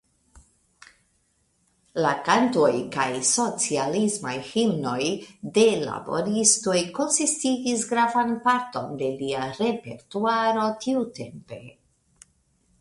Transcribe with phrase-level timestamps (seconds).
[2.03, 5.09] La kantoj kaj socialismaj himnoj
[5.59, 11.61] de laboristoj konsistigis gravan parton de lia repertuaro tiutempe.